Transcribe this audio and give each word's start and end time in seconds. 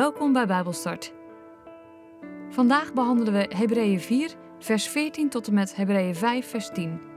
Welkom 0.00 0.32
bij 0.32 0.46
Bijbelstart. 0.46 1.12
Vandaag 2.50 2.92
behandelen 2.92 3.32
we 3.32 3.56
Hebreeën 3.56 4.00
4, 4.00 4.34
vers 4.58 4.88
14 4.88 5.28
tot 5.28 5.46
en 5.46 5.54
met 5.54 5.76
Hebreeën 5.76 6.14
5, 6.14 6.50
vers 6.50 6.68
10. 6.68 7.09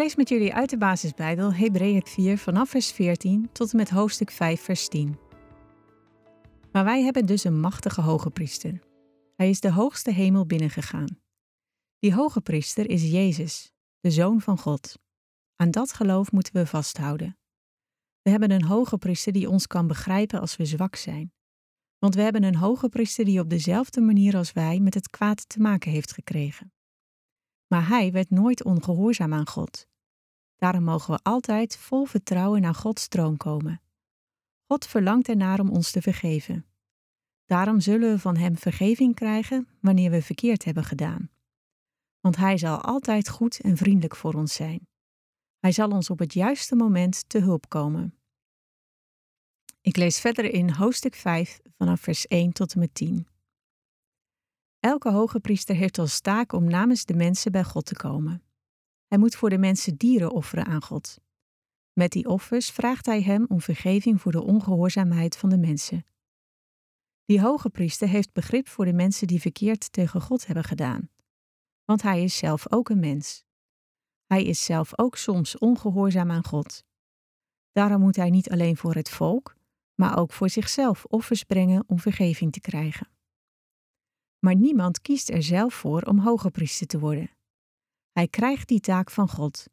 Lees 0.00 0.16
met 0.16 0.28
jullie 0.28 0.54
uit 0.54 0.70
de 0.70 0.78
basisbijbel 0.78 1.54
Hebreeën 1.54 2.06
4 2.06 2.38
vanaf 2.38 2.70
vers 2.70 2.92
14 2.92 3.48
tot 3.52 3.70
en 3.70 3.76
met 3.76 3.90
hoofdstuk 3.90 4.30
5 4.30 4.60
vers 4.60 4.88
10. 4.88 5.18
Maar 6.72 6.84
wij 6.84 7.02
hebben 7.02 7.26
dus 7.26 7.44
een 7.44 7.60
machtige 7.60 8.00
hoge 8.00 8.30
priester. 8.30 8.80
Hij 9.36 9.48
is 9.48 9.60
de 9.60 9.72
hoogste 9.72 10.10
hemel 10.10 10.46
binnengegaan. 10.46 11.20
Die 11.98 12.14
hoge 12.14 12.40
priester 12.40 12.90
is 12.90 13.10
Jezus, 13.10 13.72
de 14.00 14.10
Zoon 14.10 14.40
van 14.40 14.58
God. 14.58 14.98
Aan 15.56 15.70
dat 15.70 15.92
geloof 15.92 16.32
moeten 16.32 16.52
we 16.52 16.66
vasthouden. 16.66 17.38
We 18.22 18.30
hebben 18.30 18.50
een 18.50 18.64
hoge 18.64 18.98
priester 18.98 19.32
die 19.32 19.50
ons 19.50 19.66
kan 19.66 19.86
begrijpen 19.86 20.40
als 20.40 20.56
we 20.56 20.64
zwak 20.64 20.96
zijn. 20.96 21.32
Want 21.98 22.14
we 22.14 22.22
hebben 22.22 22.42
een 22.42 22.56
hoge 22.56 22.88
priester 22.88 23.24
die 23.24 23.40
op 23.40 23.50
dezelfde 23.50 24.00
manier 24.00 24.36
als 24.36 24.52
wij 24.52 24.80
met 24.80 24.94
het 24.94 25.10
kwaad 25.10 25.48
te 25.48 25.60
maken 25.60 25.90
heeft 25.90 26.12
gekregen. 26.12 26.72
Maar 27.66 27.88
hij 27.88 28.12
werd 28.12 28.30
nooit 28.30 28.64
ongehoorzaam 28.64 29.32
aan 29.34 29.48
God. 29.48 29.88
Daarom 30.60 30.84
mogen 30.84 31.14
we 31.14 31.20
altijd 31.22 31.76
vol 31.76 32.04
vertrouwen 32.04 32.60
naar 32.60 32.74
Gods 32.74 33.08
troon 33.08 33.36
komen. 33.36 33.80
God 34.66 34.86
verlangt 34.86 35.28
ernaar 35.28 35.60
om 35.60 35.70
ons 35.70 35.90
te 35.90 36.02
vergeven. 36.02 36.66
Daarom 37.46 37.80
zullen 37.80 38.12
we 38.12 38.18
van 38.18 38.36
Hem 38.36 38.56
vergeving 38.56 39.14
krijgen 39.14 39.68
wanneer 39.80 40.10
we 40.10 40.22
verkeerd 40.22 40.64
hebben 40.64 40.84
gedaan. 40.84 41.30
Want 42.20 42.36
Hij 42.36 42.58
zal 42.58 42.80
altijd 42.80 43.28
goed 43.28 43.60
en 43.60 43.76
vriendelijk 43.76 44.16
voor 44.16 44.34
ons 44.34 44.54
zijn. 44.54 44.88
Hij 45.58 45.72
zal 45.72 45.90
ons 45.90 46.10
op 46.10 46.18
het 46.18 46.32
juiste 46.32 46.76
moment 46.76 47.28
te 47.28 47.38
hulp 47.38 47.68
komen. 47.68 48.14
Ik 49.80 49.96
lees 49.96 50.20
verder 50.20 50.44
in 50.44 50.70
hoofdstuk 50.70 51.14
5 51.14 51.60
vanaf 51.76 52.00
vers 52.00 52.26
1 52.26 52.52
tot 52.52 52.72
en 52.72 52.78
met 52.78 52.94
10. 52.94 53.26
Elke 54.78 55.10
hoge 55.10 55.40
priester 55.40 55.74
heeft 55.74 55.98
als 55.98 56.20
taak 56.20 56.52
om 56.52 56.64
namens 56.64 57.04
de 57.04 57.14
mensen 57.14 57.52
bij 57.52 57.64
God 57.64 57.84
te 57.86 57.94
komen. 57.96 58.42
Hij 59.10 59.18
moet 59.18 59.34
voor 59.34 59.50
de 59.50 59.58
mensen 59.58 59.96
dieren 59.96 60.30
offeren 60.30 60.66
aan 60.66 60.82
God. 60.82 61.18
Met 61.92 62.12
die 62.12 62.28
offers 62.28 62.70
vraagt 62.70 63.06
hij 63.06 63.22
hem 63.22 63.44
om 63.48 63.60
vergeving 63.60 64.20
voor 64.20 64.32
de 64.32 64.42
ongehoorzaamheid 64.42 65.36
van 65.36 65.48
de 65.48 65.58
mensen. 65.58 66.04
Die 67.24 67.40
hoge 67.40 67.70
priester 67.70 68.08
heeft 68.08 68.32
begrip 68.32 68.68
voor 68.68 68.84
de 68.84 68.92
mensen 68.92 69.26
die 69.26 69.40
verkeerd 69.40 69.92
tegen 69.92 70.20
God 70.20 70.46
hebben 70.46 70.64
gedaan, 70.64 71.10
want 71.84 72.02
hij 72.02 72.22
is 72.22 72.36
zelf 72.36 72.72
ook 72.72 72.88
een 72.88 73.00
mens. 73.00 73.44
Hij 74.26 74.44
is 74.44 74.64
zelf 74.64 74.98
ook 74.98 75.16
soms 75.16 75.58
ongehoorzaam 75.58 76.30
aan 76.30 76.44
God. 76.44 76.84
Daarom 77.72 78.00
moet 78.00 78.16
hij 78.16 78.30
niet 78.30 78.50
alleen 78.50 78.76
voor 78.76 78.94
het 78.94 79.10
volk, 79.10 79.56
maar 79.94 80.18
ook 80.18 80.32
voor 80.32 80.48
zichzelf 80.48 81.04
offers 81.04 81.44
brengen 81.44 81.84
om 81.86 81.98
vergeving 81.98 82.52
te 82.52 82.60
krijgen. 82.60 83.10
Maar 84.38 84.56
niemand 84.56 85.00
kiest 85.00 85.30
er 85.30 85.42
zelf 85.42 85.74
voor 85.74 86.02
om 86.02 86.18
hoge 86.18 86.50
priester 86.50 86.86
te 86.86 86.98
worden. 86.98 87.30
Hij 88.20 88.28
krijgt 88.28 88.68
die 88.68 88.80
taak 88.80 89.10
van 89.10 89.28
God. 89.28 89.66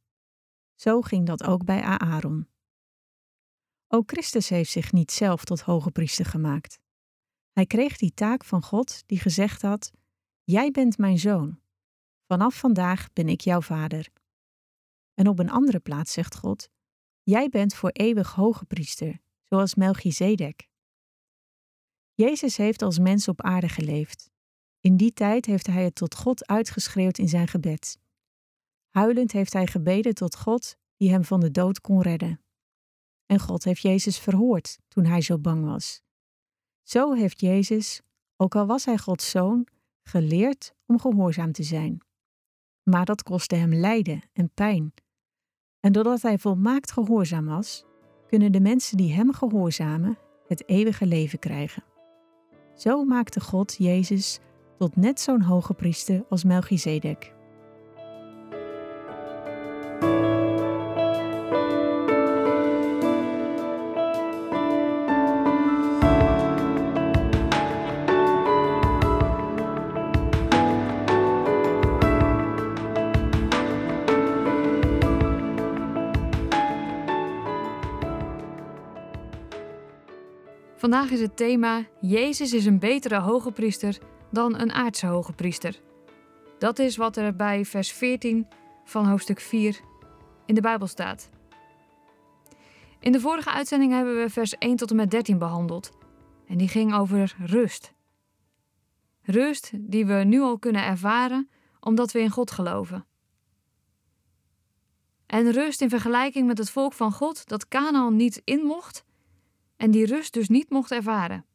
Zo 0.75 1.01
ging 1.01 1.25
dat 1.25 1.43
ook 1.43 1.65
bij 1.65 1.81
Aaron. 1.81 2.47
Ook 3.87 4.11
Christus 4.11 4.49
heeft 4.49 4.71
zich 4.71 4.91
niet 4.91 5.11
zelf 5.11 5.43
tot 5.45 5.61
hoge 5.61 5.91
priester 5.91 6.25
gemaakt. 6.25 6.79
Hij 7.51 7.65
kreeg 7.65 7.97
die 7.97 8.13
taak 8.13 8.45
van 8.45 8.63
God 8.63 9.03
die 9.05 9.19
gezegd 9.19 9.61
had: 9.61 9.91
Jij 10.43 10.71
bent 10.71 10.97
mijn 10.97 11.19
zoon. 11.19 11.59
Vanaf 12.27 12.55
vandaag 12.55 13.13
ben 13.13 13.27
ik 13.27 13.41
jouw 13.41 13.61
vader. 13.61 14.09
En 15.13 15.27
op 15.27 15.39
een 15.39 15.51
andere 15.51 15.79
plaats 15.79 16.13
zegt 16.13 16.35
God: 16.35 16.69
Jij 17.23 17.49
bent 17.49 17.73
voor 17.73 17.89
eeuwig 17.89 18.33
hoge 18.33 18.65
priester, 18.65 19.19
zoals 19.43 19.75
Melchizedek. 19.75 20.69
Jezus 22.13 22.57
heeft 22.57 22.81
als 22.81 22.99
mens 22.99 23.27
op 23.27 23.41
aarde 23.41 23.69
geleefd. 23.69 24.29
In 24.79 24.97
die 24.97 25.13
tijd 25.13 25.45
heeft 25.45 25.67
hij 25.67 25.83
het 25.83 25.95
tot 25.95 26.15
God 26.15 26.47
uitgeschreeuwd 26.47 27.17
in 27.17 27.29
zijn 27.29 27.47
gebed. 27.47 28.05
Huilend 28.97 29.31
heeft 29.31 29.53
hij 29.53 29.67
gebeden 29.67 30.13
tot 30.13 30.35
God 30.35 30.77
die 30.95 31.11
hem 31.11 31.23
van 31.23 31.39
de 31.39 31.51
dood 31.51 31.81
kon 31.81 32.01
redden. 32.01 32.41
En 33.25 33.39
God 33.39 33.63
heeft 33.63 33.81
Jezus 33.81 34.19
verhoord 34.19 34.79
toen 34.87 35.05
hij 35.05 35.21
zo 35.21 35.39
bang 35.39 35.65
was. 35.65 36.01
Zo 36.83 37.13
heeft 37.13 37.41
Jezus, 37.41 38.01
ook 38.37 38.55
al 38.55 38.65
was 38.65 38.85
hij 38.85 38.97
Gods 38.97 39.29
zoon, 39.29 39.67
geleerd 40.03 40.73
om 40.85 40.99
gehoorzaam 40.99 41.51
te 41.51 41.63
zijn. 41.63 42.01
Maar 42.83 43.05
dat 43.05 43.23
kostte 43.23 43.55
hem 43.55 43.73
lijden 43.73 44.21
en 44.33 44.49
pijn. 44.53 44.93
En 45.79 45.91
doordat 45.91 46.21
hij 46.21 46.37
volmaakt 46.37 46.91
gehoorzaam 46.91 47.45
was, 47.45 47.85
kunnen 48.27 48.51
de 48.51 48.61
mensen 48.61 48.97
die 48.97 49.13
hem 49.13 49.33
gehoorzamen 49.33 50.17
het 50.47 50.69
eeuwige 50.69 51.05
leven 51.05 51.39
krijgen. 51.39 51.83
Zo 52.75 53.03
maakte 53.03 53.39
God 53.39 53.75
Jezus 53.77 54.39
tot 54.77 54.95
net 54.95 55.19
zo'n 55.19 55.41
hoge 55.41 55.73
priester 55.73 56.25
als 56.29 56.43
Melchizedek. 56.43 57.35
Vandaag 80.87 81.11
is 81.11 81.21
het 81.21 81.37
thema 81.37 81.85
Jezus 82.01 82.53
is 82.53 82.65
een 82.65 82.79
betere 82.79 83.19
hoge 83.19 83.51
priester 83.51 83.97
dan 84.31 84.59
een 84.59 84.71
aardse 84.71 85.07
hoge 85.07 85.33
priester. 85.33 85.81
Dat 86.59 86.79
is 86.79 86.97
wat 86.97 87.17
er 87.17 87.35
bij 87.35 87.65
vers 87.65 87.91
14 87.91 88.47
van 88.85 89.05
hoofdstuk 89.05 89.39
4 89.39 89.79
in 90.45 90.55
de 90.55 90.61
Bijbel 90.61 90.87
staat. 90.87 91.29
In 92.99 93.11
de 93.11 93.19
vorige 93.19 93.51
uitzending 93.51 93.91
hebben 93.91 94.21
we 94.21 94.29
vers 94.29 94.57
1 94.57 94.75
tot 94.75 94.89
en 94.89 94.95
met 94.95 95.11
13 95.11 95.37
behandeld. 95.37 95.91
En 96.45 96.57
die 96.57 96.67
ging 96.67 96.93
over 96.93 97.35
rust. 97.39 97.93
Rust 99.21 99.71
die 99.73 100.05
we 100.05 100.13
nu 100.13 100.41
al 100.41 100.59
kunnen 100.59 100.83
ervaren 100.83 101.49
omdat 101.79 102.11
we 102.11 102.19
in 102.19 102.29
God 102.29 102.51
geloven. 102.51 103.05
En 105.25 105.51
rust 105.51 105.81
in 105.81 105.89
vergelijking 105.89 106.47
met 106.47 106.57
het 106.57 106.69
volk 106.69 106.93
van 106.93 107.11
God 107.11 107.47
dat 107.47 107.67
Canaan 107.67 108.15
niet 108.15 108.41
in 108.43 108.59
mocht 108.59 109.05
en 109.77 109.91
die 109.91 110.05
rust 110.05 110.33
dus 110.33 110.49
niet 110.49 110.69
mocht 110.69 110.91
ervaren. 110.91 111.45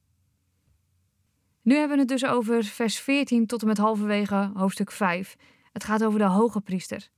Nu 1.63 1.75
hebben 1.75 1.97
we 1.97 2.03
het 2.03 2.21
dus 2.21 2.25
over 2.25 2.65
vers 2.65 2.99
14 2.99 3.47
tot 3.47 3.61
en 3.61 3.67
met 3.67 3.79
halverwege 3.79 4.51
hoofdstuk 4.55 4.91
5. 4.91 5.37
Het 5.73 5.85
gaat 5.85 6.05
over 6.05 6.19
de 6.19 6.25
hoge 6.25 6.61
priester. 6.61 7.09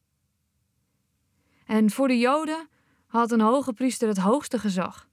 En 1.66 1.90
voor 1.90 2.08
de 2.08 2.18
Joden 2.18 2.68
had 3.06 3.32
een 3.32 3.40
hoge 3.40 3.72
priester 3.72 4.08
het 4.08 4.18
hoogste 4.18 4.58
gezag. 4.58 5.08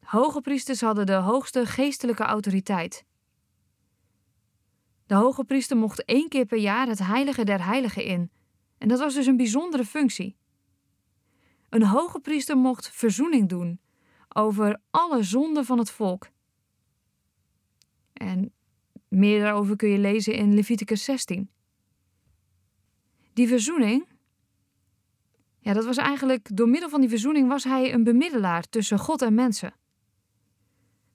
Hoge 0.00 0.40
priesters 0.40 0.80
hadden 0.80 1.06
de 1.06 1.14
hoogste 1.14 1.66
geestelijke 1.66 2.22
autoriteit. 2.22 3.04
De 5.06 5.14
hoge 5.14 5.44
priester 5.44 5.76
mocht 5.76 6.04
één 6.04 6.28
keer 6.28 6.46
per 6.46 6.58
jaar 6.58 6.86
het 6.86 6.98
heilige 6.98 7.44
der 7.44 7.64
heiligen 7.64 8.04
in. 8.04 8.30
En 8.78 8.88
dat 8.88 8.98
was 8.98 9.14
dus 9.14 9.26
een 9.26 9.36
bijzondere 9.36 9.84
functie. 9.84 10.36
Een 11.68 11.84
hoge 11.84 12.20
priester 12.20 12.56
mocht 12.56 12.90
verzoening 12.90 13.48
doen 13.48 13.80
over 14.36 14.80
alle 14.90 15.22
zonden 15.22 15.64
van 15.64 15.78
het 15.78 15.90
volk. 15.90 16.28
En 18.12 18.52
meer 19.08 19.40
daarover 19.40 19.76
kun 19.76 19.88
je 19.88 19.98
lezen 19.98 20.34
in 20.34 20.54
Leviticus 20.54 21.04
16. 21.04 21.50
Die 23.32 23.48
verzoening, 23.48 24.06
ja, 25.58 25.72
dat 25.72 25.84
was 25.84 25.96
eigenlijk, 25.96 26.56
door 26.56 26.68
middel 26.68 26.88
van 26.88 27.00
die 27.00 27.08
verzoening 27.08 27.48
was 27.48 27.64
hij 27.64 27.92
een 27.92 28.04
bemiddelaar 28.04 28.68
tussen 28.68 28.98
God 28.98 29.22
en 29.22 29.34
mensen. 29.34 29.74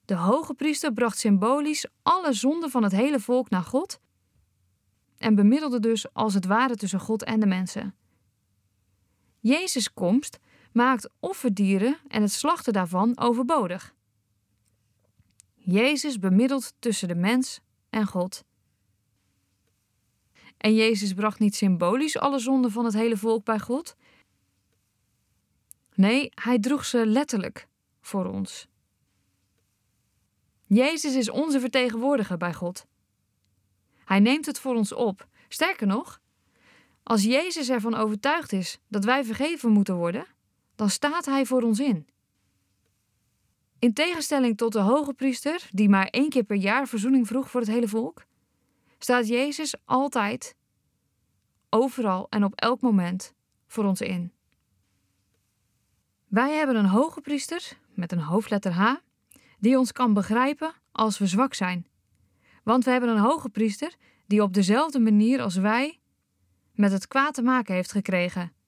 De 0.04 0.14
hoge 0.14 0.54
priester 0.54 0.92
bracht 0.92 1.18
symbolisch 1.18 1.86
alle 2.02 2.32
zonden 2.32 2.70
van 2.70 2.82
het 2.82 2.92
hele 2.92 3.20
volk 3.20 3.50
naar 3.50 3.62
God 3.62 4.00
en 5.18 5.34
bemiddelde 5.34 5.80
dus 5.80 6.12
als 6.12 6.34
het 6.34 6.46
ware 6.46 6.76
tussen 6.76 7.00
God 7.00 7.24
en 7.24 7.40
de 7.40 7.46
mensen. 7.46 7.94
Jezus' 9.40 9.92
komst 9.92 10.38
maakt 10.72 11.10
offerdieren 11.20 11.98
en 12.08 12.22
het 12.22 12.32
slachten 12.32 12.72
daarvan 12.72 13.18
overbodig. 13.18 13.94
Jezus 15.54 16.18
bemiddelt 16.18 16.74
tussen 16.78 17.08
de 17.08 17.14
mens 17.14 17.60
en 17.90 18.06
God. 18.06 18.44
En 20.56 20.74
Jezus 20.74 21.14
bracht 21.14 21.38
niet 21.38 21.54
symbolisch 21.54 22.18
alle 22.18 22.38
zonden 22.38 22.70
van 22.70 22.84
het 22.84 22.94
hele 22.94 23.16
volk 23.16 23.44
bij 23.44 23.58
God. 23.58 23.96
Nee, 25.94 26.30
hij 26.34 26.58
droeg 26.58 26.84
ze 26.84 27.06
letterlijk 27.06 27.68
voor 28.00 28.26
ons. 28.26 28.68
Jezus 30.66 31.14
is 31.14 31.30
onze 31.30 31.60
vertegenwoordiger 31.60 32.36
bij 32.36 32.54
God. 32.54 32.86
Hij 34.04 34.20
neemt 34.20 34.46
het 34.46 34.60
voor 34.60 34.74
ons 34.74 34.92
op. 34.92 35.28
Sterker 35.48 35.86
nog, 35.86 36.20
als 37.02 37.22
Jezus 37.22 37.68
ervan 37.68 37.94
overtuigd 37.94 38.52
is 38.52 38.78
dat 38.88 39.04
wij 39.04 39.24
vergeven 39.24 39.70
moeten 39.70 39.94
worden, 39.94 40.26
dan 40.80 40.90
staat 40.90 41.26
hij 41.26 41.46
voor 41.46 41.62
ons 41.62 41.80
in. 41.80 42.06
In 43.78 43.92
tegenstelling 43.92 44.56
tot 44.56 44.72
de 44.72 44.78
hoge 44.78 45.12
priester, 45.12 45.68
die 45.70 45.88
maar 45.88 46.06
één 46.06 46.28
keer 46.28 46.42
per 46.42 46.56
jaar 46.56 46.88
verzoening 46.88 47.26
vroeg 47.26 47.50
voor 47.50 47.60
het 47.60 47.70
hele 47.70 47.88
volk, 47.88 48.24
staat 48.98 49.28
Jezus 49.28 49.74
altijd, 49.84 50.54
overal 51.70 52.26
en 52.30 52.44
op 52.44 52.54
elk 52.54 52.80
moment 52.80 53.34
voor 53.66 53.84
ons 53.84 54.00
in. 54.00 54.32
Wij 56.26 56.52
hebben 56.56 56.76
een 56.76 56.86
hoge 56.86 57.20
priester 57.20 57.78
met 57.94 58.12
een 58.12 58.22
hoofdletter 58.22 58.72
H, 58.72 58.94
die 59.58 59.78
ons 59.78 59.92
kan 59.92 60.12
begrijpen 60.12 60.74
als 60.92 61.18
we 61.18 61.26
zwak 61.26 61.54
zijn. 61.54 61.86
Want 62.62 62.84
we 62.84 62.90
hebben 62.90 63.10
een 63.10 63.22
hoge 63.22 63.48
priester 63.48 63.94
die 64.26 64.42
op 64.42 64.54
dezelfde 64.54 65.00
manier 65.00 65.40
als 65.40 65.56
wij 65.56 66.00
met 66.72 66.92
het 66.92 67.08
kwaad 67.08 67.34
te 67.34 67.42
maken 67.42 67.74
heeft 67.74 67.92
gekregen. 67.92 68.58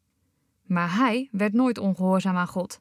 Maar 0.73 0.97
hij 0.97 1.29
werd 1.33 1.53
nooit 1.53 1.79
ongehoorzaam 1.79 2.37
aan 2.37 2.47
God. 2.47 2.81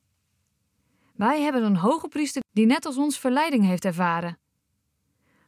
Wij 1.16 1.42
hebben 1.42 1.64
een 1.64 1.76
hoge 1.76 2.08
priester 2.08 2.44
die 2.52 2.66
net 2.66 2.86
als 2.86 2.98
ons 2.98 3.20
verleiding 3.20 3.66
heeft 3.66 3.86
ervaren. 3.86 4.38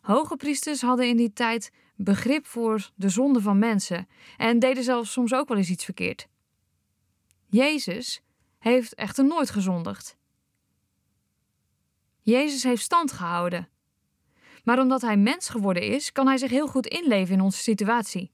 Hoge 0.02 0.36
priesters 0.36 0.82
hadden 0.82 1.08
in 1.08 1.18
die 1.18 1.34
tijd 1.34 1.72
begrip 1.96 2.46
voor 2.46 2.92
de 2.96 3.10
zonde 3.10 3.42
van 3.42 3.60
mensen 3.60 4.08
en 4.38 4.60
deden 4.60 4.84
zelfs 4.84 5.12
soms 5.12 5.34
ook 5.34 5.48
wel 5.48 5.58
eens 5.58 5.70
iets 5.70 5.86
verkeerd. 5.86 6.28
Jezus 7.48 8.22
heeft 8.60 8.96
echter 8.96 9.26
nooit 9.26 9.50
gezondigd. 9.50 10.18
Jezus 12.22 12.64
heeft 12.64 12.84
stand 12.84 13.12
gehouden. 13.12 13.70
Maar 14.64 14.80
omdat 14.80 15.02
hij 15.02 15.18
mens 15.18 15.50
geworden 15.50 15.84
is, 15.84 16.12
kan 16.12 16.28
hij 16.28 16.38
zich 16.38 16.50
heel 16.50 16.68
goed 16.68 16.88
inleven 16.88 17.34
in 17.34 17.42
onze 17.42 17.62
situatie. 17.62 18.32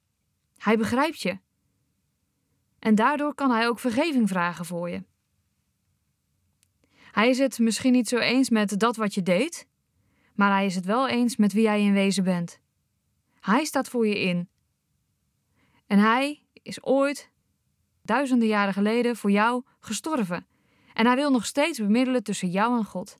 Hij 0.58 0.78
begrijpt 0.78 1.22
je. 1.22 1.40
En 2.80 2.96
daardoor 2.96 3.34
kan 3.36 3.52
hij 3.52 3.68
ook 3.68 3.80
vergeving 3.80 4.28
vragen 4.28 4.66
voor 4.66 4.90
je. 4.90 5.04
Hij 7.12 7.30
is 7.30 7.38
het 7.38 7.60
misschien 7.60 7.92
niet 7.92 8.08
zo 8.08 8.18
eens 8.18 8.50
met 8.50 8.80
dat 8.80 8.96
wat 8.96 9.14
je 9.14 9.24
deed, 9.24 9.68
maar 10.34 10.52
hij 10.52 10.66
is 10.66 10.76
het 10.76 10.86
wel 10.86 11.08
eens 11.08 11.36
met 11.36 11.54
wie 11.54 11.64
jij 11.64 11.82
in 11.82 11.94
wezen 11.94 12.24
bent. 12.24 12.60
Hij 13.40 13.66
staat 13.66 13.90
voor 13.90 14.08
je 14.08 14.20
in. 14.20 14.50
En 15.88 16.00
hij 16.00 16.44
is 16.54 16.84
ooit, 16.84 17.32
duizenden 18.02 18.48
jaren 18.48 18.74
geleden, 18.74 19.16
voor 19.16 19.32
jou 19.32 19.64
gestorven. 19.80 20.48
En 20.94 21.06
hij 21.06 21.16
wil 21.16 21.32
nog 21.32 21.46
steeds 21.46 21.80
bemiddelen 21.80 22.24
tussen 22.24 22.50
jou 22.50 22.78
en 22.78 22.86
God. 22.86 23.20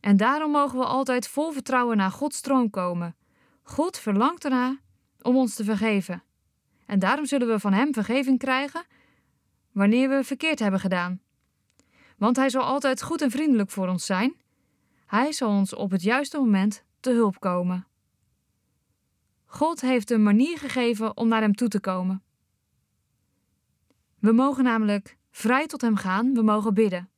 En 0.00 0.16
daarom 0.16 0.50
mogen 0.50 0.78
we 0.78 0.84
altijd 0.84 1.28
vol 1.28 1.52
vertrouwen 1.52 1.96
naar 1.96 2.10
Gods 2.10 2.40
troon 2.40 2.70
komen. 2.70 3.16
God 3.62 3.98
verlangt 3.98 4.44
erna 4.44 4.78
om 5.22 5.36
ons 5.36 5.54
te 5.54 5.64
vergeven. 5.64 6.22
En 6.88 6.98
daarom 6.98 7.26
zullen 7.26 7.48
we 7.48 7.58
van 7.58 7.72
Hem 7.72 7.92
vergeving 7.92 8.38
krijgen 8.38 8.84
wanneer 9.72 10.08
we 10.08 10.24
verkeerd 10.24 10.58
hebben 10.58 10.80
gedaan. 10.80 11.20
Want 12.16 12.36
Hij 12.36 12.48
zal 12.48 12.62
altijd 12.62 13.02
goed 13.02 13.22
en 13.22 13.30
vriendelijk 13.30 13.70
voor 13.70 13.88
ons 13.88 14.06
zijn. 14.06 14.34
Hij 15.06 15.32
zal 15.32 15.48
ons 15.50 15.74
op 15.74 15.90
het 15.90 16.02
juiste 16.02 16.38
moment 16.38 16.84
te 17.00 17.10
hulp 17.10 17.40
komen. 17.40 17.86
God 19.44 19.80
heeft 19.80 20.10
een 20.10 20.22
manier 20.22 20.58
gegeven 20.58 21.16
om 21.16 21.28
naar 21.28 21.40
Hem 21.40 21.54
toe 21.54 21.68
te 21.68 21.80
komen. 21.80 22.22
We 24.18 24.32
mogen 24.32 24.64
namelijk 24.64 25.16
vrij 25.30 25.66
tot 25.66 25.80
Hem 25.80 25.96
gaan, 25.96 26.34
we 26.34 26.42
mogen 26.42 26.74
bidden. 26.74 27.10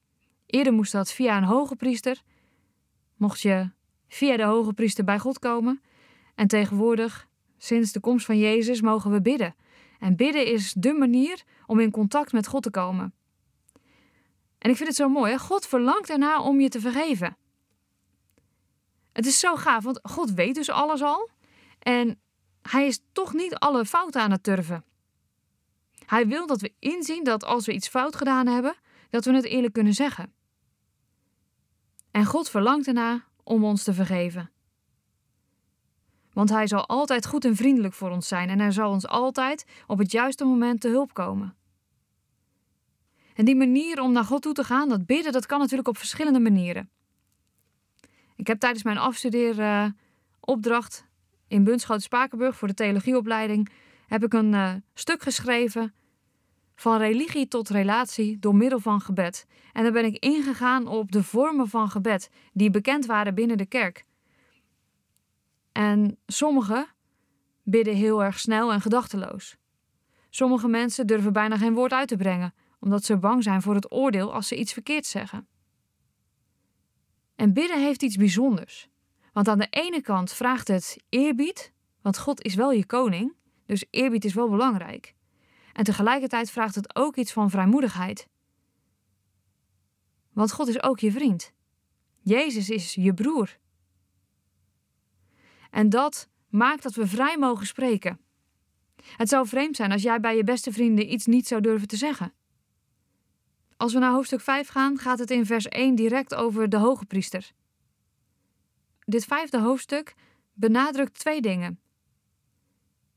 Eerder 0.47 0.73
moest 0.73 0.93
dat 0.93 1.13
via 1.13 1.37
een 1.37 1.45
hoge 1.45 1.77
priester. 1.77 2.23
Mocht 3.17 3.41
je 3.41 3.71
via 4.09 4.37
de 4.37 4.43
hoge 4.43 4.73
priester 4.73 5.05
bij 5.05 5.19
God 5.19 5.39
komen. 5.39 5.83
En 6.35 6.47
tegenwoordig, 6.47 7.29
sinds 7.63 7.93
de 7.93 8.01
komst 8.01 8.27
van 8.27 8.39
Jezus, 8.39 8.81
mogen 8.81 9.11
we 9.11 9.21
bidden. 9.21 9.55
En 9.99 10.17
bidden 10.17 10.47
is 10.47 10.73
de 10.73 10.93
manier 10.93 11.43
om 11.67 11.81
in 11.81 11.91
contact 11.91 12.33
met 12.33 12.47
God 12.47 12.63
te 12.63 12.71
komen. 12.71 13.15
En 14.59 14.71
ik 14.71 14.77
vind 14.77 14.89
het 14.89 14.97
zo 14.97 15.09
mooi, 15.09 15.33
hè? 15.33 15.39
God 15.39 15.67
verlangt 15.67 16.11
ernaar 16.11 16.41
om 16.41 16.61
je 16.61 16.69
te 16.69 16.81
vergeven. 16.81 17.37
Het 19.13 19.27
is 19.27 19.39
zo 19.39 19.57
gaaf, 19.57 19.85
want 19.85 20.01
God 20.03 20.33
weet 20.33 20.55
dus 20.55 20.71
alles 20.71 21.03
al. 21.03 21.29
En 21.79 22.21
hij 22.63 22.87
is 22.87 23.01
toch 23.13 23.35
niet 23.35 23.55
alle 23.55 23.85
fouten 23.85 24.21
aan 24.21 24.31
het 24.31 24.43
turven. 24.43 24.85
Hij 26.07 26.27
wil 26.27 26.47
dat 26.47 26.61
we 26.61 26.73
inzien 26.79 27.25
dat 27.25 27.45
als 27.45 27.67
we 27.67 27.73
iets 27.73 27.89
fout 27.89 28.17
gedaan 28.17 28.47
hebben, 28.47 28.75
dat 29.11 29.25
we 29.25 29.35
het 29.35 29.45
eerlijk 29.45 29.73
kunnen 29.73 29.95
zeggen. 29.95 30.33
En 32.11 32.25
God 32.25 32.51
verlangt 32.51 32.87
erna 32.87 33.25
om 33.43 33.65
ons 33.65 33.85
te 33.85 33.95
vergeven. 33.95 34.51
Want 36.41 36.53
Hij 36.53 36.67
zal 36.67 36.87
altijd 36.87 37.27
goed 37.27 37.45
en 37.45 37.57
vriendelijk 37.57 37.95
voor 37.95 38.11
ons 38.11 38.29
zijn 38.29 38.49
en 38.49 38.61
Hij 38.61 38.71
zal 38.71 38.91
ons 38.91 39.07
altijd 39.07 39.67
op 39.87 39.99
het 39.99 40.13
juiste 40.13 40.45
moment 40.45 40.81
te 40.81 40.89
hulp 40.89 41.15
komen. 41.15 41.55
En 43.35 43.45
die 43.45 43.57
manier 43.57 44.01
om 44.01 44.13
naar 44.13 44.25
God 44.25 44.43
toe 44.43 44.53
te 44.53 44.65
gaan, 44.65 44.89
dat 44.89 45.07
bidden, 45.07 45.33
dat 45.33 45.47
kan 45.47 45.59
natuurlijk 45.59 45.89
op 45.89 45.97
verschillende 45.97 46.41
manieren. 46.41 46.91
Ik 48.37 48.47
heb 48.47 48.59
tijdens 48.59 48.83
mijn 48.83 48.99
afstudeeropdracht 48.99 51.07
in 51.49 51.65
Bunschoten 51.65 52.03
Spakenburg 52.03 52.57
voor 52.57 52.69
de 52.69 52.75
theologieopleiding 52.75 53.69
heb 54.07 54.25
ik 54.25 54.33
een 54.33 54.53
uh, 54.53 54.75
stuk 54.95 55.23
geschreven 55.23 55.95
van 56.75 56.99
religie 56.99 57.49
tot 57.49 57.69
relatie 57.69 58.39
door 58.39 58.55
middel 58.55 58.79
van 58.79 59.01
gebed. 59.01 59.47
En 59.73 59.83
dan 59.83 59.93
ben 59.93 60.05
ik 60.05 60.17
ingegaan 60.17 60.87
op 60.87 61.13
de 61.13 61.23
vormen 61.23 61.69
van 61.69 61.91
gebed 61.91 62.31
die 62.53 62.71
bekend 62.71 63.07
waren 63.07 63.35
binnen 63.35 63.57
de 63.57 63.67
kerk. 63.67 64.09
En 65.81 66.19
sommigen 66.27 66.89
bidden 67.63 67.95
heel 67.95 68.25
erg 68.25 68.39
snel 68.39 68.73
en 68.73 68.81
gedachteloos. 68.81 69.57
Sommige 70.31 70.69
mensen 70.69 71.07
durven 71.07 71.33
bijna 71.33 71.57
geen 71.57 71.75
woord 71.75 71.93
uit 71.93 72.09
te 72.09 72.17
brengen, 72.17 72.55
omdat 72.81 73.05
ze 73.05 73.17
bang 73.17 73.43
zijn 73.43 73.63
voor 73.63 73.75
het 73.75 73.93
oordeel 73.93 74.33
als 74.33 74.49
ze 74.49 74.57
iets 74.57 74.73
verkeerd 74.73 75.07
zeggen. 75.07 75.47
En 77.37 77.53
bidden 77.53 77.81
heeft 77.81 78.03
iets 78.03 78.17
bijzonders. 78.17 78.89
Want 79.33 79.49
aan 79.49 79.59
de 79.59 79.67
ene 79.71 80.01
kant 80.01 80.33
vraagt 80.33 80.69
het 80.69 80.97
eerbied, 81.09 81.73
want 82.03 82.19
God 82.19 82.43
is 82.43 82.55
wel 82.55 82.73
je 82.73 82.87
koning, 82.87 83.35
dus 83.67 83.85
eerbied 83.91 84.25
is 84.25 84.35
wel 84.35 84.49
belangrijk. 84.49 85.15
En 85.73 85.85
tegelijkertijd 85.85 86.51
vraagt 86.51 86.75
het 86.75 86.97
ook 86.97 87.17
iets 87.17 87.33
van 87.33 87.51
vrijmoedigheid. 87.51 88.29
Want 90.33 90.53
God 90.53 90.69
is 90.69 90.83
ook 90.83 90.99
je 90.99 91.13
vriend. 91.13 91.53
Jezus 92.19 92.71
is 92.71 92.95
je 92.95 93.15
broer. 93.15 93.59
En 95.71 95.89
dat 95.89 96.29
maakt 96.49 96.83
dat 96.83 96.95
we 96.95 97.07
vrij 97.07 97.37
mogen 97.39 97.67
spreken. 97.67 98.21
Het 99.17 99.29
zou 99.29 99.47
vreemd 99.47 99.77
zijn 99.77 99.93
als 99.93 100.03
jij 100.03 100.21
bij 100.21 100.37
je 100.37 100.45
beste 100.45 100.73
vrienden 100.73 101.13
iets 101.13 101.27
niet 101.27 101.47
zou 101.47 101.61
durven 101.61 101.89
te 101.89 101.97
zeggen. 101.97 102.33
Als 103.77 103.93
we 103.93 103.99
naar 103.99 104.13
hoofdstuk 104.13 104.41
5 104.41 104.69
gaan, 104.69 104.99
gaat 104.99 105.19
het 105.19 105.31
in 105.31 105.47
vers 105.47 105.69
1 105.69 105.95
direct 105.95 106.35
over 106.35 106.69
de 106.69 106.77
hoge 106.77 107.05
priester. 107.05 107.53
Dit 109.05 109.25
vijfde 109.25 109.59
hoofdstuk 109.59 110.15
benadrukt 110.53 111.19
twee 111.19 111.41
dingen: 111.41 111.81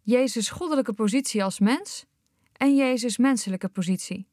Jezus' 0.01 0.49
goddelijke 0.49 0.93
positie 0.93 1.43
als 1.43 1.59
mens 1.59 2.05
en 2.53 2.75
Jezus' 2.75 3.17
menselijke 3.17 3.69
positie. 3.69 4.27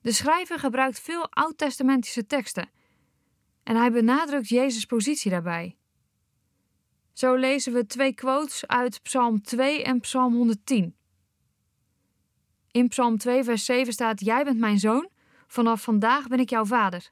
De 0.00 0.12
schrijver 0.12 0.58
gebruikt 0.58 1.00
veel 1.00 1.30
oud-testamentische 1.30 2.26
teksten 2.26 2.70
en 3.62 3.76
hij 3.76 3.90
benadrukt 3.90 4.48
Jezus' 4.48 4.84
positie 4.84 5.30
daarbij. 5.30 5.76
Zo 7.16 7.34
lezen 7.34 7.72
we 7.72 7.86
twee 7.86 8.14
quotes 8.14 8.66
uit 8.66 9.02
Psalm 9.02 9.42
2 9.42 9.82
en 9.82 10.00
Psalm 10.00 10.34
110. 10.34 10.96
In 12.70 12.88
Psalm 12.88 13.18
2, 13.18 13.44
vers 13.44 13.64
7 13.64 13.92
staat: 13.92 14.20
Jij 14.20 14.44
bent 14.44 14.58
mijn 14.58 14.78
zoon, 14.78 15.08
vanaf 15.46 15.82
vandaag 15.82 16.28
ben 16.28 16.38
ik 16.38 16.50
jouw 16.50 16.64
vader. 16.64 17.10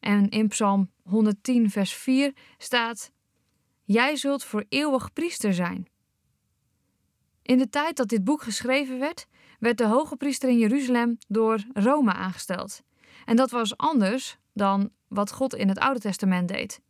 En 0.00 0.28
in 0.28 0.48
Psalm 0.48 0.90
110, 1.02 1.70
vers 1.70 1.94
4 1.94 2.32
staat: 2.58 3.12
Jij 3.84 4.16
zult 4.16 4.44
voor 4.44 4.64
eeuwig 4.68 5.12
priester 5.12 5.54
zijn. 5.54 5.86
In 7.42 7.58
de 7.58 7.68
tijd 7.68 7.96
dat 7.96 8.08
dit 8.08 8.24
boek 8.24 8.42
geschreven 8.42 8.98
werd, 8.98 9.26
werd 9.58 9.78
de 9.78 9.86
hoge 9.86 10.16
priester 10.16 10.48
in 10.48 10.58
Jeruzalem 10.58 11.18
door 11.28 11.64
Rome 11.72 12.12
aangesteld. 12.12 12.82
En 13.24 13.36
dat 13.36 13.50
was 13.50 13.76
anders 13.76 14.36
dan 14.52 14.90
wat 15.08 15.32
God 15.32 15.54
in 15.54 15.68
het 15.68 15.78
Oude 15.78 16.00
Testament 16.00 16.48
deed. 16.48 16.80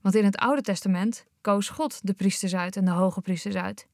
Want 0.00 0.14
in 0.14 0.24
het 0.24 0.36
Oude 0.36 0.62
Testament 0.62 1.30
koos 1.42 1.68
God 1.68 2.06
de 2.06 2.14
priesters 2.14 2.54
uit 2.54 2.76
en 2.76 2.84
de 2.84 2.90
hoge 2.90 3.20
priesters 3.20 3.54
uit. 3.54 3.88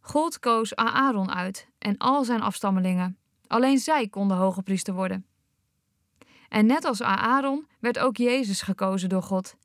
God 0.00 0.38
koos 0.38 0.74
Aaron 0.74 1.30
uit 1.30 1.68
en 1.78 1.98
al 1.98 2.24
zijn 2.24 2.40
afstammelingen. 2.40 3.18
Alleen 3.46 3.78
zij 3.78 4.08
konden 4.08 4.36
hoge 4.36 4.62
priester 4.62 4.94
worden. 4.94 5.26
En 6.48 6.66
net 6.66 6.84
als 6.84 7.02
Aaron 7.02 7.66
werd 7.80 7.98
ook 7.98 8.16
Jezus 8.16 8.62
gekozen 8.62 9.08
door 9.08 9.22
God. 9.22 9.56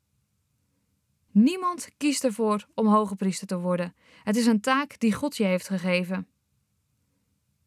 Niemand 1.30 1.88
kiest 1.96 2.24
ervoor 2.24 2.66
om 2.74 2.86
hoge 2.86 3.16
priester 3.16 3.46
te 3.46 3.58
worden. 3.58 3.94
Het 4.24 4.36
is 4.36 4.46
een 4.46 4.60
taak 4.60 4.98
die 4.98 5.12
God 5.12 5.36
je 5.36 5.44
heeft 5.44 5.68
gegeven. 5.68 6.28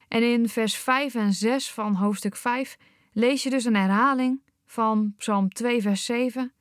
En 0.08 0.24
in 0.24 0.50
vers 0.50 0.78
5 0.78 1.16
en 1.16 1.34
6 1.34 1.72
van 1.72 1.96
hoofdstuk 1.96 2.36
5 2.36 2.78
lees 3.12 3.44
je 3.44 3.50
dus 3.50 3.66
een 3.66 3.76
herhaling 3.76 4.42
van 4.66 5.14
Psalm 5.18 5.50
2, 5.50 5.82
vers 5.82 6.06
7 6.06 6.54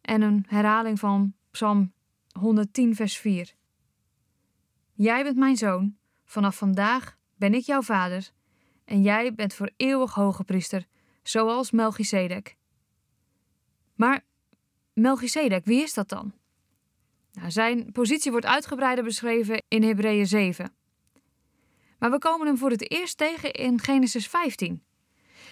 en 0.00 0.22
een 0.22 0.44
herhaling 0.48 0.98
van 0.98 1.34
Psalm 1.54 1.92
110, 2.38 2.94
vers 2.94 3.16
4. 3.16 3.54
Jij 4.92 5.22
bent 5.22 5.36
mijn 5.36 5.56
zoon, 5.56 5.96
vanaf 6.24 6.56
vandaag 6.56 7.18
ben 7.36 7.54
ik 7.54 7.64
jouw 7.64 7.82
vader, 7.82 8.30
en 8.84 9.02
jij 9.02 9.34
bent 9.34 9.54
voor 9.54 9.70
eeuwig 9.76 10.14
hoge 10.14 10.44
priester, 10.44 10.86
zoals 11.22 11.70
Melchizedek. 11.70 12.56
Maar 13.94 14.24
Melchizedek, 14.92 15.64
wie 15.64 15.82
is 15.82 15.94
dat 15.94 16.08
dan? 16.08 16.32
Nou, 17.32 17.50
zijn 17.50 17.92
positie 17.92 18.30
wordt 18.30 18.46
uitgebreider 18.46 19.04
beschreven 19.04 19.62
in 19.68 19.82
Hebreeën 19.82 20.26
7. 20.26 20.74
Maar 21.98 22.10
we 22.10 22.18
komen 22.18 22.46
hem 22.46 22.58
voor 22.58 22.70
het 22.70 22.90
eerst 22.90 23.16
tegen 23.16 23.52
in 23.52 23.80
Genesis 23.80 24.26
15. 24.26 24.82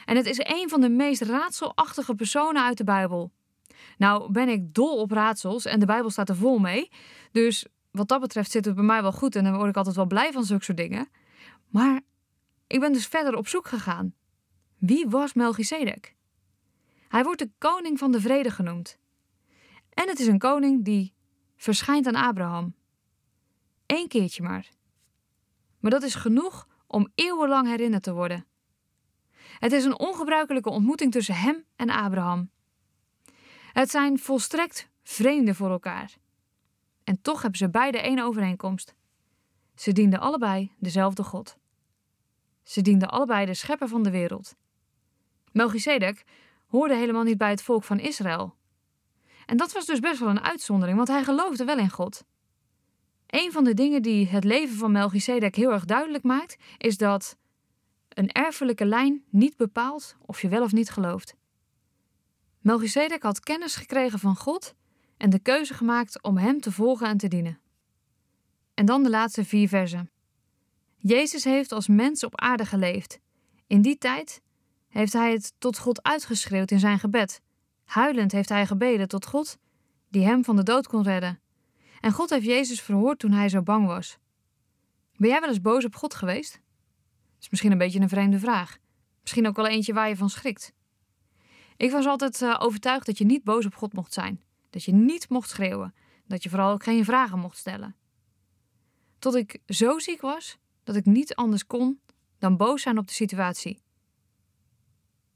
En 0.04 0.16
het 0.16 0.26
is 0.26 0.38
een 0.38 0.68
van 0.68 0.80
de 0.80 0.90
meest 0.90 1.22
raadselachtige 1.22 2.14
personen 2.14 2.64
uit 2.64 2.76
de 2.76 2.84
Bijbel. 2.84 3.32
Nou 4.02 4.32
ben 4.32 4.48
ik 4.48 4.74
dol 4.74 5.00
op 5.00 5.10
raadsels 5.10 5.64
en 5.64 5.80
de 5.80 5.86
Bijbel 5.86 6.10
staat 6.10 6.28
er 6.28 6.36
vol 6.36 6.58
mee. 6.58 6.90
Dus 7.32 7.66
wat 7.90 8.08
dat 8.08 8.20
betreft 8.20 8.50
zit 8.50 8.64
het 8.64 8.74
bij 8.74 8.84
mij 8.84 9.02
wel 9.02 9.12
goed 9.12 9.36
en 9.36 9.44
dan 9.44 9.56
word 9.56 9.68
ik 9.68 9.76
altijd 9.76 9.96
wel 9.96 10.06
blij 10.06 10.32
van 10.32 10.44
zulke 10.44 10.64
soort 10.64 10.76
dingen. 10.76 11.08
Maar 11.68 12.00
ik 12.66 12.80
ben 12.80 12.92
dus 12.92 13.06
verder 13.06 13.36
op 13.36 13.48
zoek 13.48 13.66
gegaan. 13.66 14.14
Wie 14.78 15.08
was 15.08 15.32
Melchizedek? 15.32 16.16
Hij 17.08 17.22
wordt 17.22 17.38
de 17.38 17.50
koning 17.58 17.98
van 17.98 18.12
de 18.12 18.20
vrede 18.20 18.50
genoemd. 18.50 18.98
En 19.90 20.08
het 20.08 20.18
is 20.18 20.26
een 20.26 20.38
koning 20.38 20.84
die 20.84 21.14
verschijnt 21.56 22.06
aan 22.06 22.28
Abraham. 22.28 22.74
Eén 23.86 24.08
keertje 24.08 24.42
maar. 24.42 24.68
Maar 25.80 25.90
dat 25.90 26.02
is 26.02 26.14
genoeg 26.14 26.68
om 26.86 27.08
eeuwenlang 27.14 27.66
herinnerd 27.66 28.02
te 28.02 28.12
worden. 28.12 28.46
Het 29.58 29.72
is 29.72 29.84
een 29.84 29.98
ongebruikelijke 29.98 30.70
ontmoeting 30.70 31.12
tussen 31.12 31.34
hem 31.34 31.64
en 31.76 31.90
Abraham. 31.90 32.50
Het 33.72 33.90
zijn 33.90 34.18
volstrekt 34.18 34.88
vreemden 35.02 35.54
voor 35.54 35.70
elkaar. 35.70 36.16
En 37.04 37.22
toch 37.22 37.42
hebben 37.42 37.58
ze 37.58 37.70
beide 37.70 38.00
één 38.00 38.18
overeenkomst. 38.18 38.94
Ze 39.74 39.92
dienden 39.92 40.20
allebei 40.20 40.72
dezelfde 40.78 41.22
God. 41.22 41.56
Ze 42.62 42.82
dienden 42.82 43.10
allebei 43.10 43.46
de 43.46 43.54
schepper 43.54 43.88
van 43.88 44.02
de 44.02 44.10
wereld. 44.10 44.54
Melchizedek 45.52 46.24
hoorde 46.66 46.94
helemaal 46.94 47.22
niet 47.22 47.38
bij 47.38 47.50
het 47.50 47.62
volk 47.62 47.84
van 47.84 47.98
Israël. 47.98 48.54
En 49.46 49.56
dat 49.56 49.72
was 49.72 49.86
dus 49.86 50.00
best 50.00 50.20
wel 50.20 50.28
een 50.28 50.42
uitzondering, 50.42 50.96
want 50.96 51.08
hij 51.08 51.24
geloofde 51.24 51.64
wel 51.64 51.78
in 51.78 51.90
God. 51.90 52.24
Een 53.26 53.52
van 53.52 53.64
de 53.64 53.74
dingen 53.74 54.02
die 54.02 54.28
het 54.28 54.44
leven 54.44 54.76
van 54.76 54.92
Melchizedek 54.92 55.54
heel 55.56 55.72
erg 55.72 55.84
duidelijk 55.84 56.24
maakt, 56.24 56.56
is 56.78 56.96
dat 56.96 57.36
een 58.08 58.28
erfelijke 58.28 58.84
lijn 58.84 59.24
niet 59.30 59.56
bepaalt 59.56 60.16
of 60.20 60.40
je 60.40 60.48
wel 60.48 60.62
of 60.62 60.72
niet 60.72 60.90
gelooft. 60.90 61.34
Melchizedek 62.62 63.22
had 63.22 63.40
kennis 63.40 63.76
gekregen 63.76 64.18
van 64.18 64.36
God 64.36 64.74
en 65.16 65.30
de 65.30 65.38
keuze 65.38 65.74
gemaakt 65.74 66.22
om 66.22 66.36
Hem 66.36 66.60
te 66.60 66.72
volgen 66.72 67.06
en 67.06 67.16
te 67.16 67.28
dienen. 67.28 67.60
En 68.74 68.86
dan 68.86 69.02
de 69.02 69.10
laatste 69.10 69.44
vier 69.44 69.68
versen. 69.68 70.10
Jezus 70.96 71.44
heeft 71.44 71.72
als 71.72 71.86
mens 71.86 72.24
op 72.24 72.40
aarde 72.40 72.66
geleefd. 72.66 73.20
In 73.66 73.82
die 73.82 73.98
tijd 73.98 74.42
heeft 74.88 75.12
Hij 75.12 75.32
het 75.32 75.52
tot 75.58 75.78
God 75.78 76.02
uitgeschreeuwd 76.02 76.70
in 76.70 76.78
zijn 76.78 76.98
gebed. 76.98 77.40
Huilend 77.84 78.32
heeft 78.32 78.48
Hij 78.48 78.66
gebeden 78.66 79.08
tot 79.08 79.26
God, 79.26 79.58
die 80.08 80.24
Hem 80.24 80.44
van 80.44 80.56
de 80.56 80.62
dood 80.62 80.86
kon 80.86 81.02
redden. 81.02 81.40
En 82.00 82.12
God 82.12 82.30
heeft 82.30 82.44
Jezus 82.46 82.80
verhoord 82.80 83.18
toen 83.18 83.32
Hij 83.32 83.48
zo 83.48 83.62
bang 83.62 83.86
was. 83.86 84.18
Ben 85.16 85.28
jij 85.28 85.40
wel 85.40 85.48
eens 85.48 85.60
boos 85.60 85.84
op 85.84 85.94
God 85.94 86.14
geweest? 86.14 86.52
Dat 86.52 87.40
is 87.40 87.50
misschien 87.50 87.72
een 87.72 87.78
beetje 87.78 88.00
een 88.00 88.08
vreemde 88.08 88.38
vraag. 88.38 88.78
Misschien 89.20 89.46
ook 89.46 89.56
wel 89.56 89.66
eentje 89.66 89.92
waar 89.92 90.08
je 90.08 90.16
van 90.16 90.30
schrikt. 90.30 90.72
Ik 91.76 91.90
was 91.90 92.06
altijd 92.06 92.40
uh, 92.40 92.56
overtuigd 92.58 93.06
dat 93.06 93.18
je 93.18 93.24
niet 93.24 93.44
boos 93.44 93.66
op 93.66 93.74
God 93.74 93.92
mocht 93.92 94.12
zijn. 94.12 94.42
Dat 94.70 94.84
je 94.84 94.92
niet 94.92 95.28
mocht 95.28 95.48
schreeuwen. 95.48 95.94
Dat 96.26 96.42
je 96.42 96.48
vooral 96.48 96.72
ook 96.72 96.82
geen 96.82 97.04
vragen 97.04 97.38
mocht 97.38 97.56
stellen. 97.56 97.96
Tot 99.18 99.34
ik 99.34 99.58
zo 99.66 99.98
ziek 99.98 100.20
was 100.20 100.58
dat 100.84 100.96
ik 100.96 101.04
niet 101.04 101.34
anders 101.34 101.66
kon 101.66 102.00
dan 102.38 102.56
boos 102.56 102.82
zijn 102.82 102.98
op 102.98 103.06
de 103.06 103.12
situatie. 103.12 103.82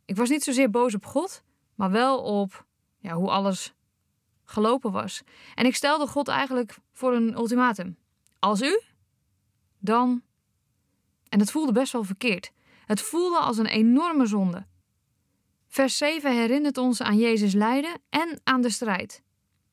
Ik 0.04 0.16
was 0.16 0.28
niet 0.28 0.42
zozeer 0.42 0.70
boos 0.70 0.94
op 0.94 1.04
God, 1.04 1.42
maar 1.74 1.90
wel 1.90 2.22
op 2.22 2.66
ja, 2.98 3.14
hoe 3.14 3.30
alles 3.30 3.74
gelopen 4.44 4.92
was. 4.92 5.22
En 5.54 5.66
ik 5.66 5.74
stelde 5.74 6.06
God 6.06 6.28
eigenlijk 6.28 6.78
voor 6.92 7.14
een 7.14 7.34
ultimatum. 7.34 7.96
Als 8.38 8.62
u, 8.62 8.80
dan. 9.78 10.22
En 11.28 11.40
het 11.40 11.50
voelde 11.50 11.72
best 11.72 11.92
wel 11.92 12.04
verkeerd. 12.04 12.52
Het 12.86 13.00
voelde 13.00 13.38
als 13.38 13.58
een 13.58 13.66
enorme 13.66 14.26
zonde. 14.26 14.66
Vers 15.76 15.96
7 15.96 16.36
herinnert 16.36 16.78
ons 16.78 17.02
aan 17.02 17.16
Jezus 17.16 17.52
lijden 17.52 18.00
en 18.08 18.40
aan 18.44 18.60
de 18.60 18.70
strijd. 18.70 19.22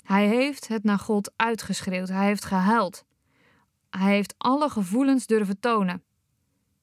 Hij 0.01 0.27
heeft 0.27 0.67
het 0.67 0.83
naar 0.83 0.99
God 0.99 1.31
uitgeschreeuwd. 1.35 2.07
Hij 2.07 2.25
heeft 2.25 2.45
gehuild. 2.45 3.05
Hij 3.89 4.13
heeft 4.13 4.35
alle 4.37 4.69
gevoelens 4.69 5.25
durven 5.25 5.59
tonen. 5.59 6.03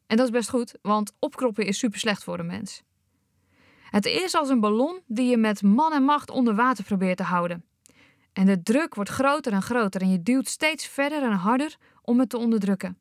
En 0.07 0.17
dat 0.17 0.27
is 0.27 0.33
best 0.33 0.49
goed, 0.49 0.79
want 0.83 1.13
opkroppen 1.19 1.67
is 1.67 1.79
super 1.79 1.99
slecht 1.99 2.25
voor 2.25 2.39
een 2.39 2.47
mens. 2.47 2.83
Het 3.91 4.07
is 4.07 4.35
als 4.35 4.49
een 4.49 4.61
ballon 4.61 5.01
die 5.07 5.31
je 5.31 5.37
met 5.37 5.63
man 5.63 5.93
en 5.93 6.03
macht 6.03 6.31
onder 6.31 6.55
water 6.55 6.85
probeert 6.85 7.17
te 7.17 7.23
houden. 7.23 7.65
En 8.33 8.47
de 8.47 8.63
druk 8.63 8.95
wordt 8.95 9.11
groter 9.11 9.53
en 9.53 9.63
groter 9.63 10.01
en 10.01 10.11
je 10.11 10.23
duwt 10.23 10.49
steeds 10.49 10.87
verder 10.87 11.23
en 11.23 11.33
harder 11.33 11.77
om 12.03 12.19
het 12.19 12.29
te 12.29 12.39
onderdrukken. 12.39 12.99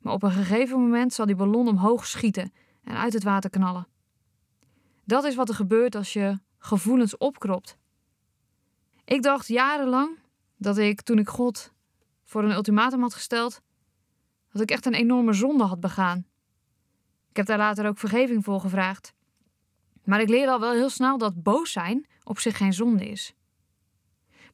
Maar 0.00 0.12
op 0.12 0.22
een 0.22 0.32
gegeven 0.32 0.80
moment 0.80 1.12
zal 1.12 1.26
die 1.26 1.36
ballon 1.36 1.68
omhoog 1.68 2.06
schieten 2.06 2.52
en 2.84 2.96
uit 2.96 3.12
het 3.12 3.24
water 3.24 3.50
knallen. 3.50 3.86
Dat 5.10 5.24
is 5.24 5.34
wat 5.34 5.48
er 5.48 5.54
gebeurt 5.54 5.94
als 5.94 6.12
je 6.12 6.38
gevoelens 6.58 7.16
opkropt. 7.16 7.76
Ik 9.04 9.22
dacht 9.22 9.48
jarenlang 9.48 10.18
dat 10.56 10.78
ik, 10.78 11.00
toen 11.00 11.18
ik 11.18 11.28
God 11.28 11.72
voor 12.24 12.44
een 12.44 12.50
ultimatum 12.50 13.00
had 13.00 13.14
gesteld, 13.14 13.60
dat 14.52 14.62
ik 14.62 14.70
echt 14.70 14.86
een 14.86 14.94
enorme 14.94 15.32
zonde 15.32 15.64
had 15.64 15.80
begaan. 15.80 16.26
Ik 17.30 17.36
heb 17.36 17.46
daar 17.46 17.58
later 17.58 17.86
ook 17.86 17.98
vergeving 17.98 18.44
voor 18.44 18.60
gevraagd. 18.60 19.12
Maar 20.04 20.20
ik 20.20 20.28
leerde 20.28 20.52
al 20.52 20.60
wel 20.60 20.72
heel 20.72 20.90
snel 20.90 21.18
dat 21.18 21.42
boos 21.42 21.72
zijn 21.72 22.06
op 22.22 22.38
zich 22.38 22.56
geen 22.56 22.72
zonde 22.72 23.08
is. 23.08 23.34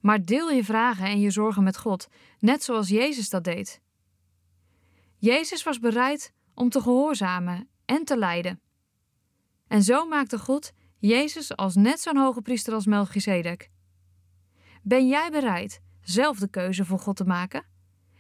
Maar 0.01 0.25
deel 0.25 0.51
je 0.51 0.65
vragen 0.65 1.07
en 1.07 1.21
je 1.21 1.31
zorgen 1.31 1.63
met 1.63 1.79
God, 1.79 2.09
net 2.39 2.63
zoals 2.63 2.89
Jezus 2.89 3.31
dat 3.31 3.45
deed. 3.45 3.81
Jezus 5.17 5.63
was 5.63 5.79
bereid 5.79 6.33
om 6.55 6.69
te 6.69 6.81
gehoorzamen 6.81 7.69
en 7.85 8.05
te 8.05 8.19
lijden. 8.19 8.61
En 9.67 9.83
zo 9.83 10.07
maakte 10.07 10.39
God 10.39 10.73
Jezus 10.99 11.57
als 11.57 11.75
net 11.75 12.01
zo'n 12.01 12.17
hoge 12.17 12.43
priester 12.43 12.75
als 12.75 12.87
Melchizedek. 12.87 13.71
Ben 14.83 15.09
jij 15.09 15.31
bereid 15.31 15.81
zelf 16.01 16.39
de 16.39 16.49
keuze 16.49 16.85
voor 16.85 16.99
God 16.99 17.17
te 17.17 17.25
maken? 17.25 17.65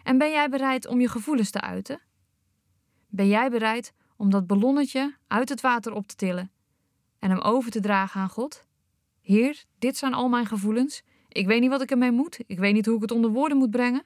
En 0.03 0.19
ben 0.19 0.31
jij 0.31 0.49
bereid 0.49 0.87
om 0.87 1.01
je 1.01 1.09
gevoelens 1.09 1.51
te 1.51 1.61
uiten? 1.61 2.01
Ben 3.09 3.29
jij 3.29 3.51
bereid 3.51 3.93
om 4.17 4.31
dat 4.31 4.47
ballonnetje 4.47 5.17
uit 5.27 5.49
het 5.49 5.61
water 5.61 5.93
op 5.93 6.07
te 6.07 6.15
tillen 6.15 6.51
en 7.19 7.31
hem 7.31 7.41
over 7.41 7.71
te 7.71 7.81
dragen 7.81 8.21
aan 8.21 8.29
God? 8.29 8.67
Heer, 9.21 9.65
dit 9.79 9.97
zijn 9.97 10.15
al 10.15 10.29
mijn 10.29 10.47
gevoelens. 10.47 11.03
Ik 11.29 11.47
weet 11.47 11.61
niet 11.61 11.71
wat 11.71 11.83
ik 11.83 11.91
ermee 11.91 12.11
moet. 12.11 12.39
Ik 12.47 12.59
weet 12.59 12.73
niet 12.73 12.87
hoe 12.87 12.95
ik 12.95 13.03
het 13.03 13.11
onder 13.11 13.31
woorden 13.31 13.59
moet 13.59 13.71
brengen. 13.71 14.05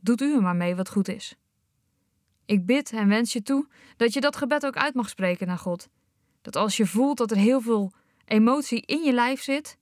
Doet 0.00 0.20
u 0.20 0.34
er 0.34 0.42
maar 0.42 0.56
mee 0.56 0.76
wat 0.76 0.90
goed 0.90 1.08
is. 1.08 1.36
Ik 2.44 2.66
bid 2.66 2.92
en 2.92 3.08
wens 3.08 3.32
je 3.32 3.42
toe 3.42 3.68
dat 3.96 4.12
je 4.12 4.20
dat 4.20 4.36
gebed 4.36 4.66
ook 4.66 4.76
uit 4.76 4.94
mag 4.94 5.08
spreken 5.08 5.46
naar 5.46 5.58
God. 5.58 5.88
Dat 6.42 6.56
als 6.56 6.76
je 6.76 6.86
voelt 6.86 7.18
dat 7.18 7.30
er 7.30 7.36
heel 7.36 7.60
veel 7.60 7.92
emotie 8.24 8.82
in 8.86 9.02
je 9.02 9.12
lijf 9.12 9.42
zit, 9.42 9.78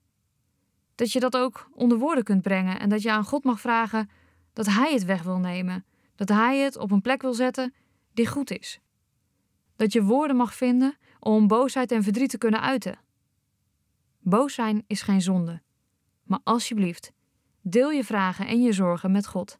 dat 0.95 1.11
je 1.11 1.19
dat 1.19 1.37
ook 1.37 1.69
onder 1.73 1.97
woorden 1.97 2.23
kunt 2.23 2.41
brengen 2.41 2.79
en 2.79 2.89
dat 2.89 3.01
je 3.01 3.11
aan 3.11 3.23
God 3.23 3.43
mag 3.43 3.59
vragen 3.59 4.09
dat 4.53 4.65
Hij 4.65 4.93
het 4.93 5.05
weg 5.05 5.23
wil 5.23 5.37
nemen, 5.37 5.85
dat 6.15 6.29
Hij 6.29 6.59
het 6.59 6.77
op 6.77 6.91
een 6.91 7.01
plek 7.01 7.21
wil 7.21 7.33
zetten 7.33 7.73
die 8.13 8.27
goed 8.27 8.51
is. 8.51 8.79
Dat 9.75 9.93
je 9.93 10.03
woorden 10.03 10.35
mag 10.35 10.53
vinden 10.53 10.97
om 11.19 11.47
boosheid 11.47 11.91
en 11.91 12.03
verdriet 12.03 12.29
te 12.29 12.37
kunnen 12.37 12.61
uiten. 12.61 12.99
Boos 14.19 14.53
zijn 14.53 14.83
is 14.87 15.01
geen 15.01 15.21
zonde, 15.21 15.61
maar 16.23 16.39
alsjeblieft, 16.43 17.11
deel 17.61 17.91
je 17.91 18.03
vragen 18.03 18.47
en 18.47 18.61
je 18.61 18.71
zorgen 18.71 19.11
met 19.11 19.27
God. 19.27 19.59